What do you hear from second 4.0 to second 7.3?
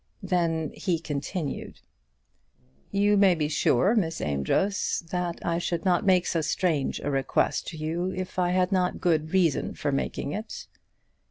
Amedroz, that I should not make so strange a